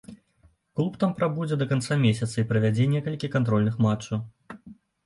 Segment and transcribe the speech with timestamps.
[0.79, 4.19] Клуб там прабудзе да канца месяца і правядзе некалькі кантрольных матчаў.